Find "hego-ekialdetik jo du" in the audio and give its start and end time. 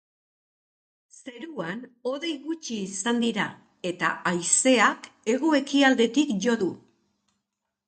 5.35-6.75